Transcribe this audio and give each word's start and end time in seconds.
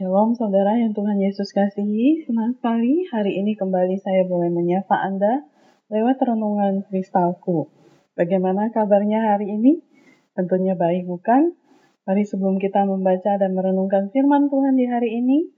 Shalom 0.00 0.32
saudara 0.32 0.80
yang 0.80 0.96
Tuhan 0.96 1.20
Yesus 1.20 1.52
kasihi, 1.52 2.24
senang 2.24 2.56
sekali 2.56 3.04
hari 3.12 3.36
ini 3.36 3.52
kembali 3.52 4.00
saya 4.00 4.24
boleh 4.24 4.48
menyapa 4.48 4.96
Anda 4.96 5.44
lewat 5.92 6.24
renungan 6.24 6.88
kristalku. 6.88 7.68
Bagaimana 8.16 8.72
kabarnya 8.72 9.36
hari 9.36 9.52
ini? 9.60 9.84
Tentunya 10.32 10.72
baik 10.72 11.04
bukan? 11.04 11.52
Mari 12.08 12.24
sebelum 12.24 12.56
kita 12.56 12.88
membaca 12.88 13.36
dan 13.36 13.52
merenungkan 13.52 14.08
firman 14.08 14.48
Tuhan 14.48 14.80
di 14.80 14.88
hari 14.88 15.20
ini, 15.20 15.52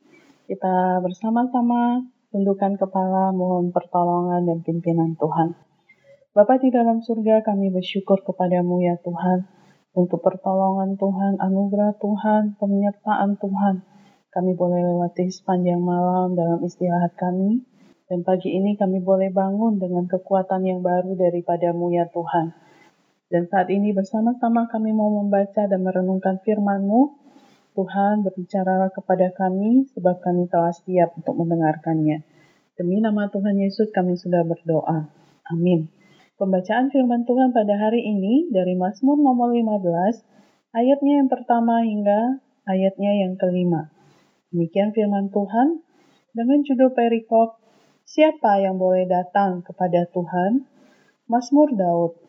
kita 0.50 0.98
bersama-sama 1.06 2.02
tundukkan 2.34 2.82
kepala 2.82 3.30
mohon 3.30 3.70
pertolongan 3.70 4.42
dan 4.42 4.58
pimpinan 4.66 5.14
Tuhan. 5.22 5.54
Bapa 6.34 6.58
di 6.58 6.74
dalam 6.74 6.98
surga 6.98 7.46
kami 7.46 7.70
bersyukur 7.70 8.26
kepadamu 8.26 8.82
ya 8.82 8.98
Tuhan, 9.06 9.46
untuk 9.94 10.18
pertolongan 10.18 10.98
Tuhan, 10.98 11.38
anugerah 11.38 11.94
Tuhan, 12.02 12.58
penyertaan 12.58 13.38
Tuhan, 13.38 13.86
kami 14.32 14.56
boleh 14.56 14.80
lewati 14.80 15.28
sepanjang 15.28 15.84
malam 15.84 16.32
dalam 16.32 16.64
istirahat 16.64 17.12
kami, 17.20 17.68
dan 18.08 18.24
pagi 18.24 18.48
ini 18.48 18.80
kami 18.80 19.04
boleh 19.04 19.28
bangun 19.28 19.76
dengan 19.76 20.08
kekuatan 20.08 20.64
yang 20.64 20.80
baru 20.80 21.12
daripadamu 21.12 21.92
ya 21.92 22.08
Tuhan. 22.08 22.56
Dan 23.32 23.48
saat 23.48 23.68
ini 23.72 23.92
bersama-sama 23.96 24.68
kami 24.68 24.92
mau 24.92 25.08
membaca 25.08 25.64
dan 25.64 25.80
merenungkan 25.80 26.40
firman-Mu. 26.44 27.24
Tuhan 27.72 28.20
berbicara 28.20 28.92
kepada 28.92 29.32
kami 29.32 29.88
sebab 29.96 30.20
kami 30.20 30.44
telah 30.52 30.76
siap 30.76 31.16
untuk 31.16 31.40
mendengarkannya. 31.40 32.20
Demi 32.76 33.00
nama 33.00 33.32
Tuhan 33.32 33.56
Yesus 33.56 33.88
kami 33.92 34.20
sudah 34.20 34.44
berdoa. 34.44 35.08
Amin. 35.48 35.88
Pembacaan 36.36 36.92
firman 36.92 37.24
Tuhan 37.24 37.56
pada 37.56 37.76
hari 37.80 38.04
ini 38.04 38.52
dari 38.52 38.76
Mazmur 38.76 39.16
nomor 39.16 39.56
15, 39.56 40.20
ayatnya 40.76 41.24
yang 41.24 41.28
pertama 41.32 41.80
hingga 41.80 42.44
ayatnya 42.68 43.12
yang 43.24 43.40
kelima. 43.40 43.88
Demikian 44.52 44.92
firman 44.92 45.32
Tuhan 45.32 45.80
dengan 46.36 46.60
judul 46.60 46.92
perikop 46.92 47.56
Siapa 48.04 48.60
yang 48.60 48.76
boleh 48.76 49.08
datang 49.08 49.64
kepada 49.64 50.04
Tuhan? 50.12 50.68
Mazmur 51.24 51.72
Daud 51.72 52.20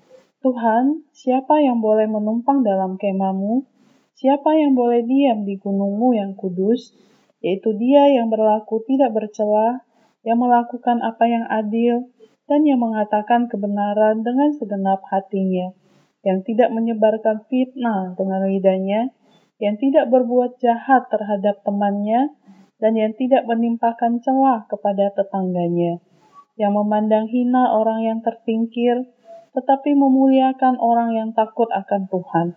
Tuhan, 0.44 1.08
siapa 1.12 1.60
yang 1.60 1.84
boleh 1.84 2.08
menumpang 2.08 2.64
dalam 2.68 3.00
kemamu? 3.00 3.68
Siapa 4.16 4.56
yang 4.60 4.76
boleh 4.76 5.04
diam 5.04 5.48
di 5.48 5.56
gunungmu 5.60 6.16
yang 6.16 6.36
kudus? 6.36 6.96
Yaitu 7.44 7.76
dia 7.80 8.12
yang 8.12 8.32
berlaku 8.32 8.84
tidak 8.88 9.16
bercela, 9.16 9.84
yang 10.24 10.40
melakukan 10.40 11.04
apa 11.04 11.28
yang 11.28 11.44
adil, 11.48 12.12
dan 12.48 12.64
yang 12.68 12.80
mengatakan 12.80 13.48
kebenaran 13.48 14.24
dengan 14.24 14.52
segenap 14.56 15.04
hatinya, 15.08 15.72
yang 16.28 16.44
tidak 16.44 16.72
menyebarkan 16.76 17.44
fitnah 17.48 18.16
dengan 18.20 18.48
lidahnya, 18.48 19.16
yang 19.62 19.78
tidak 19.78 20.10
berbuat 20.10 20.58
jahat 20.62 21.10
terhadap 21.10 21.62
temannya, 21.62 22.34
dan 22.82 23.00
yang 23.00 23.16
tidak 23.16 23.48
menimpakan 23.48 24.20
celah 24.20 24.68
kepada 24.68 25.14
tetangganya, 25.16 26.04
yang 26.60 26.76
memandang 26.76 27.32
hina 27.32 27.72
orang 27.72 28.04
yang 28.04 28.20
terpingkir, 28.20 29.08
tetapi 29.54 29.94
memuliakan 29.94 30.76
orang 30.82 31.14
yang 31.16 31.30
takut 31.32 31.70
akan 31.72 32.10
Tuhan, 32.10 32.48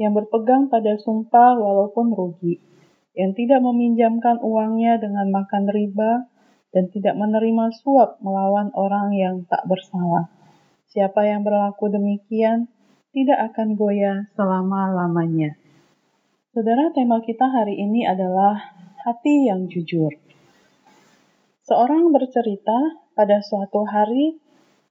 yang 0.00 0.16
berpegang 0.16 0.72
pada 0.72 0.96
sumpah 0.96 1.54
walaupun 1.60 2.10
rugi, 2.16 2.58
yang 3.14 3.36
tidak 3.36 3.60
meminjamkan 3.60 4.40
uangnya 4.40 4.96
dengan 4.98 5.28
makan 5.28 5.68
riba, 5.68 6.26
dan 6.70 6.88
tidak 6.88 7.18
menerima 7.18 7.70
suap 7.82 8.22
melawan 8.22 8.70
orang 8.78 9.12
yang 9.12 9.42
tak 9.50 9.66
bersalah. 9.66 10.30
Siapa 10.90 11.22
yang 11.26 11.46
berlaku 11.46 11.90
demikian 11.90 12.70
tidak 13.10 13.52
akan 13.54 13.74
goyah 13.74 14.26
selama-lamanya. 14.38 15.59
Saudara, 16.50 16.90
tema 16.90 17.22
kita 17.22 17.46
hari 17.46 17.78
ini 17.78 18.02
adalah 18.02 18.74
hati 19.06 19.46
yang 19.46 19.70
jujur. 19.70 20.10
Seorang 21.62 22.10
bercerita 22.10 22.74
pada 23.14 23.38
suatu 23.38 23.86
hari 23.86 24.34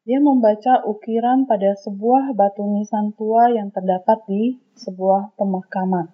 dia 0.08 0.24
membaca 0.24 0.80
ukiran 0.88 1.44
pada 1.52 1.76
sebuah 1.76 2.32
batu 2.32 2.64
nisan 2.64 3.12
tua 3.12 3.52
yang 3.52 3.76
terdapat 3.76 4.24
di 4.32 4.56
sebuah 4.80 5.36
pemakaman. 5.36 6.08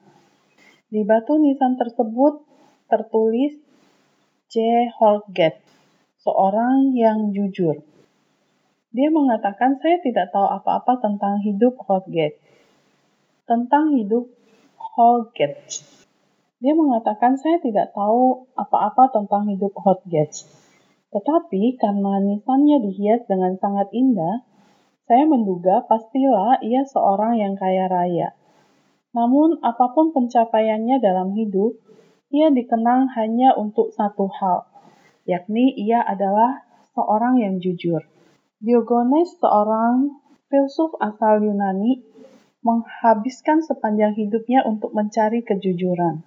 Di 0.90 1.06
batu 1.06 1.38
nisan 1.38 1.78
tersebut 1.78 2.42
tertulis 2.90 3.54
J. 4.50 4.90
Holgate, 4.98 5.62
seorang 6.26 6.98
yang 6.98 7.30
jujur. 7.30 7.86
Dia 8.90 9.14
mengatakan, 9.14 9.78
saya 9.78 10.02
tidak 10.02 10.34
tahu 10.34 10.50
apa-apa 10.50 11.06
tentang 11.06 11.38
hidup 11.46 11.78
Holgate. 11.86 12.42
Tentang 13.46 13.94
hidup 13.94 14.26
Holgate. 14.96 15.84
Dia 16.64 16.72
mengatakan 16.72 17.36
saya 17.36 17.60
tidak 17.60 17.92
tahu 17.92 18.48
apa-apa 18.56 19.12
tentang 19.12 19.44
hidup 19.52 19.76
Holgate. 19.76 20.48
Tetapi 21.12 21.76
karena 21.76 22.24
nisannya 22.24 22.80
dihias 22.80 23.28
dengan 23.28 23.60
sangat 23.60 23.92
indah, 23.92 24.48
saya 25.04 25.28
menduga 25.28 25.84
pastilah 25.84 26.64
ia 26.64 26.88
seorang 26.88 27.36
yang 27.44 27.60
kaya 27.60 27.92
raya. 27.92 28.40
Namun 29.12 29.60
apa 29.68 29.92
pun 29.92 30.16
pencapaiannya 30.16 31.04
dalam 31.04 31.36
hidup, 31.36 31.76
ia 32.32 32.48
dikenang 32.56 33.12
hanya 33.20 33.52
untuk 33.60 33.92
satu 33.92 34.32
hal, 34.32 34.64
yakni 35.28 35.76
ia 35.76 36.08
adalah 36.08 36.64
seorang 36.96 37.44
yang 37.44 37.60
jujur. 37.60 38.00
Diogenes 38.64 39.36
seorang 39.44 40.24
filsuf 40.48 40.96
asal 41.04 41.44
Yunani 41.44 42.15
menghabiskan 42.66 43.62
sepanjang 43.62 44.18
hidupnya 44.18 44.66
untuk 44.66 44.90
mencari 44.98 45.46
kejujuran. 45.46 46.26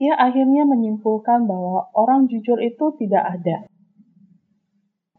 Ia 0.00 0.16
akhirnya 0.16 0.64
menyimpulkan 0.64 1.44
bahwa 1.44 1.92
orang 1.92 2.26
jujur 2.32 2.56
itu 2.64 2.96
tidak 2.96 3.22
ada. 3.28 3.68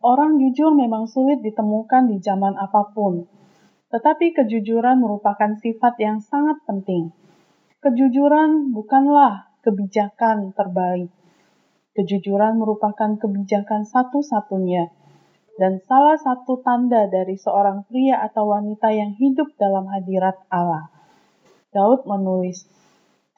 Orang 0.01 0.41
jujur 0.41 0.73
memang 0.73 1.05
sulit 1.05 1.45
ditemukan 1.45 2.09
di 2.09 2.17
zaman 2.25 2.57
apa 2.57 2.89
pun, 2.93 3.29
tetapi 3.93 4.33
kejujuran 4.33 4.97
merupakan 4.97 5.53
sifat 5.61 5.93
yang 6.01 6.17
sangat 6.19 6.57
penting. 6.65 7.13
Kejujuran 7.85 8.73
bukanlah 8.73 9.53
kebijakan 9.61 10.57
terbaik. 10.57 11.13
Kejujuran 11.95 12.57
merupakan 12.59 13.15
kebijakan 13.15 13.85
satu-satunya 13.87 15.04
dan 15.55 15.79
salah 15.87 16.19
satu 16.19 16.59
tanda 16.59 17.07
dari 17.07 17.39
seorang 17.39 17.87
pria 17.87 18.19
atau 18.27 18.51
wanita 18.51 18.91
yang 18.91 19.15
hidup 19.15 19.55
dalam 19.55 19.87
hadirat 19.87 20.35
Allah. 20.51 20.91
Daud 21.71 22.03
menulis, 22.07 22.67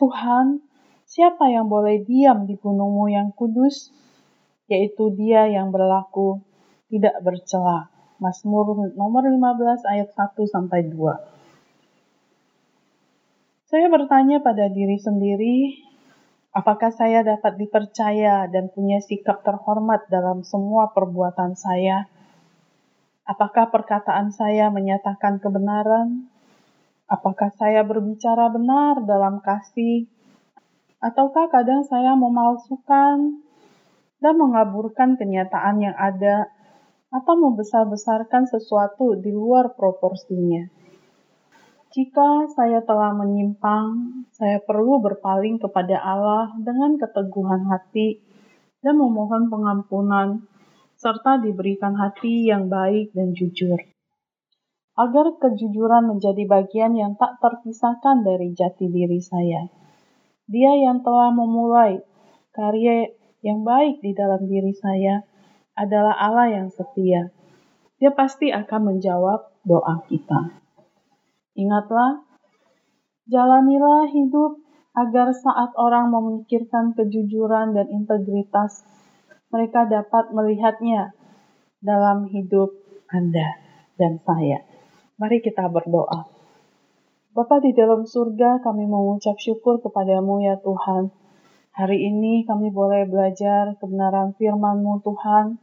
Tuhan, 0.02 0.62
siapa 1.06 1.50
yang 1.50 1.70
boleh 1.70 2.06
diam 2.06 2.46
di 2.50 2.58
gunungmu 2.58 3.10
yang 3.10 3.34
kudus? 3.34 3.94
Yaitu 4.70 5.14
dia 5.16 5.48
yang 5.48 5.72
berlaku 5.72 6.42
tidak 6.90 7.18
bercela. 7.24 7.90
Mazmur 8.18 8.94
nomor 8.98 9.24
15 9.30 9.86
ayat 9.86 10.10
1 10.10 10.34
sampai 10.50 10.90
2. 10.90 11.38
Saya 13.68 13.92
bertanya 13.94 14.42
pada 14.42 14.72
diri 14.74 14.98
sendiri, 14.98 15.87
apakah 16.58 16.90
saya 16.90 17.22
dapat 17.22 17.62
dipercaya 17.62 18.50
dan 18.50 18.74
punya 18.74 18.98
sikap 18.98 19.46
terhormat 19.46 20.10
dalam 20.10 20.42
semua 20.42 20.90
perbuatan 20.90 21.54
saya? 21.54 22.10
Apakah 23.30 23.70
perkataan 23.70 24.34
saya 24.34 24.74
menyatakan 24.74 25.38
kebenaran? 25.38 26.26
Apakah 27.06 27.54
saya 27.62 27.86
berbicara 27.86 28.50
benar 28.50 29.06
dalam 29.06 29.38
kasih? 29.46 30.10
Ataukah 30.98 31.54
kadang 31.54 31.86
saya 31.86 32.18
memalsukan 32.18 33.46
dan 34.18 34.34
mengaburkan 34.34 35.14
kenyataan 35.14 35.78
yang 35.78 35.94
ada 35.94 36.50
atau 37.14 37.38
membesar-besarkan 37.38 38.50
sesuatu 38.50 39.14
di 39.22 39.30
luar 39.30 39.78
proporsinya? 39.78 40.77
Jika 41.98 42.46
saya 42.54 42.86
telah 42.86 43.10
menyimpang, 43.10 44.22
saya 44.30 44.62
perlu 44.62 45.02
berpaling 45.02 45.58
kepada 45.58 45.98
Allah 45.98 46.54
dengan 46.62 46.94
keteguhan 46.94 47.66
hati 47.74 48.22
dan 48.86 49.02
memohon 49.02 49.50
pengampunan 49.50 50.46
serta 50.94 51.42
diberikan 51.42 51.98
hati 51.98 52.54
yang 52.54 52.70
baik 52.70 53.18
dan 53.18 53.34
jujur. 53.34 53.82
Agar 54.94 55.42
kejujuran 55.42 56.06
menjadi 56.06 56.46
bagian 56.46 56.94
yang 56.94 57.18
tak 57.18 57.42
terpisahkan 57.42 58.22
dari 58.22 58.54
jati 58.54 58.94
diri 58.94 59.18
saya. 59.18 59.66
Dia 60.46 60.78
yang 60.78 61.02
telah 61.02 61.34
memulai 61.34 61.98
karya 62.54 63.10
yang 63.42 63.66
baik 63.66 64.06
di 64.06 64.14
dalam 64.14 64.46
diri 64.46 64.78
saya 64.78 65.26
adalah 65.74 66.14
Allah 66.14 66.62
yang 66.62 66.70
setia. 66.70 67.34
Dia 67.98 68.14
pasti 68.14 68.54
akan 68.54 68.94
menjawab 68.94 69.50
doa 69.66 70.06
kita. 70.06 70.67
Ingatlah, 71.58 72.22
jalanilah 73.26 74.06
hidup 74.14 74.62
agar 74.94 75.34
saat 75.34 75.74
orang 75.78 76.14
memikirkan 76.14 76.94
kejujuran 76.94 77.74
dan 77.74 77.90
integritas 77.90 78.86
mereka 79.50 79.90
dapat 79.90 80.30
melihatnya 80.34 81.18
dalam 81.82 82.30
hidup 82.30 82.74
Anda 83.10 83.58
dan 83.98 84.22
saya. 84.22 84.62
Mari 85.18 85.42
kita 85.42 85.66
berdoa. 85.72 86.30
Bapa 87.34 87.62
di 87.62 87.74
dalam 87.74 88.06
surga, 88.06 88.62
kami 88.66 88.90
mengucap 88.90 89.38
syukur 89.38 89.78
kepadamu 89.82 90.42
ya 90.42 90.58
Tuhan. 90.62 91.14
Hari 91.78 92.10
ini 92.10 92.42
kami 92.50 92.74
boleh 92.74 93.06
belajar 93.06 93.78
kebenaran 93.78 94.34
firman-Mu 94.34 95.06
Tuhan. 95.06 95.62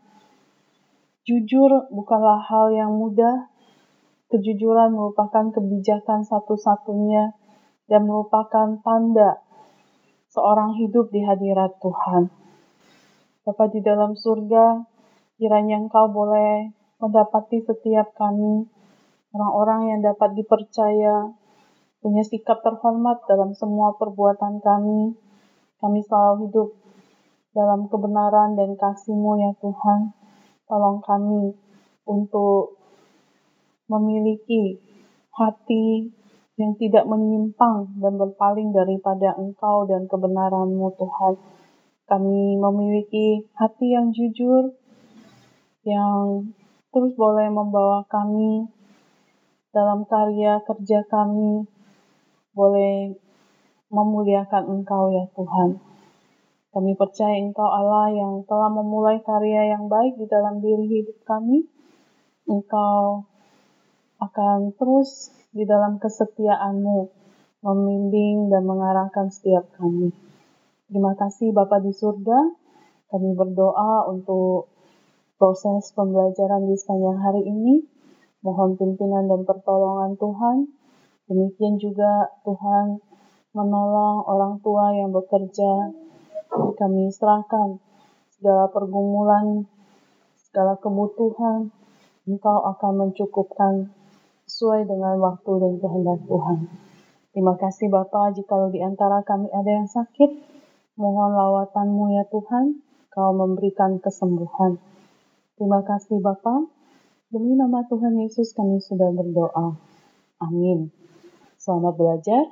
Jujur 1.26 1.90
bukanlah 1.90 2.38
hal 2.46 2.70
yang 2.70 2.94
mudah. 2.94 3.50
Kejujuran 4.32 4.94
merupakan 4.94 5.52
kebijakan 5.52 6.24
satu-satunya 6.24 7.36
dan 7.88 8.02
merupakan 8.08 8.80
tanda 8.80 9.44
seorang 10.32 10.76
hidup 10.80 11.12
di 11.12 11.20
hadirat 11.20 11.76
Tuhan. 11.78 12.32
Bapak 13.44 13.76
di 13.76 13.84
dalam 13.84 14.16
surga, 14.16 14.84
kiranya 15.36 15.76
Engkau 15.78 16.08
boleh 16.08 16.72
mendapati 16.98 17.60
setiap 17.60 18.16
kami 18.16 18.64
orang-orang 19.34 19.80
yang 19.90 20.00
dapat 20.00 20.38
dipercaya, 20.38 21.34
punya 21.98 22.22
sikap 22.22 22.62
terhormat 22.62 23.26
dalam 23.26 23.50
semua 23.52 23.98
perbuatan 23.98 24.62
kami, 24.62 25.18
kami 25.82 26.00
selalu 26.06 26.48
hidup 26.48 26.68
dalam 27.50 27.90
kebenaran 27.90 28.54
dan 28.54 28.78
kasih-Mu 28.78 29.32
ya 29.42 29.50
Tuhan. 29.58 30.14
Tolong 30.64 31.02
kami 31.02 31.52
untuk 32.06 32.78
memiliki 33.90 34.80
hati 35.34 36.10
yang 36.54 36.78
tidak 36.78 37.04
menyimpang 37.10 37.98
dan 37.98 38.14
berpaling 38.14 38.70
daripada 38.70 39.34
Engkau 39.34 39.90
dan 39.90 40.06
kebenaran-Mu 40.06 40.94
Tuhan. 40.94 41.34
Kami 42.04 42.60
memiliki 42.60 43.42
hati 43.58 43.96
yang 43.96 44.14
jujur, 44.14 44.76
yang 45.82 46.46
terus 46.94 47.16
boleh 47.18 47.50
membawa 47.50 48.06
kami 48.06 48.70
dalam 49.74 50.06
karya 50.06 50.62
kerja 50.62 51.02
kami, 51.10 51.66
boleh 52.54 53.18
memuliakan 53.90 54.78
Engkau 54.78 55.10
ya 55.10 55.26
Tuhan. 55.34 55.82
Kami 56.70 56.92
percaya 56.94 57.34
Engkau 57.38 57.66
Allah 57.66 58.14
yang 58.14 58.46
telah 58.46 58.70
memulai 58.70 59.18
karya 59.26 59.74
yang 59.74 59.90
baik 59.90 60.14
di 60.14 60.26
dalam 60.30 60.62
diri 60.62 60.86
hidup 60.86 61.18
kami. 61.26 61.66
Engkau 62.46 63.26
akan 64.30 64.72
terus 64.76 65.32
di 65.54 65.68
dalam 65.68 66.00
kesetiaan-Mu 66.00 66.98
membimbing 67.64 68.52
dan 68.52 68.68
mengarahkan 68.68 69.32
setiap 69.32 69.64
kami. 69.80 70.12
Terima 70.88 71.16
kasih 71.16 71.56
Bapak 71.56 71.80
di 71.80 71.96
surga. 71.96 72.38
Kami 73.08 73.32
berdoa 73.32 74.04
untuk 74.12 74.68
proses 75.40 75.88
pembelajaran 75.96 76.68
di 76.68 76.76
sepanjang 76.76 77.18
hari 77.24 77.42
ini. 77.48 77.84
Mohon 78.44 78.76
pimpinan 78.76 79.24
dan 79.32 79.48
pertolongan 79.48 80.20
Tuhan. 80.20 80.56
Demikian 81.24 81.80
juga 81.80 82.28
Tuhan 82.44 83.00
menolong 83.56 84.28
orang 84.28 84.60
tua 84.60 84.92
yang 84.92 85.08
bekerja. 85.14 85.94
Kami 86.52 87.08
serahkan 87.08 87.80
segala 88.36 88.68
pergumulan, 88.68 89.64
segala 90.36 90.76
kebutuhan, 90.76 91.72
Engkau 92.24 92.60
akan 92.76 92.92
mencukupkan 93.04 93.92
sesuai 94.54 94.86
dengan 94.86 95.18
waktu 95.18 95.50
dan 95.50 95.72
kehendak 95.82 96.22
Tuhan. 96.30 96.70
Terima 97.34 97.58
kasih 97.58 97.90
Bapak, 97.90 98.38
jika 98.38 98.70
di 98.70 98.78
antara 98.78 99.26
kami 99.26 99.50
ada 99.50 99.66
yang 99.66 99.90
sakit, 99.90 100.30
mohon 100.94 101.34
lawatanmu 101.34 102.14
ya 102.14 102.22
Tuhan, 102.30 102.78
Kau 103.10 103.34
memberikan 103.34 103.98
kesembuhan. 103.98 104.78
Terima 105.58 105.82
kasih 105.82 106.22
Bapak, 106.22 106.70
demi 107.34 107.58
nama 107.58 107.82
Tuhan 107.90 108.14
Yesus 108.22 108.54
kami 108.54 108.78
sudah 108.78 109.10
berdoa. 109.10 109.74
Amin. 110.38 110.94
Selamat 111.58 111.98
belajar. 111.98 112.46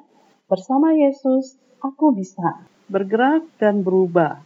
Bersama 0.51 0.99
Yesus, 0.99 1.55
aku 1.79 2.11
bisa 2.19 2.67
bergerak 2.91 3.47
dan 3.63 3.87
berubah 3.87 4.43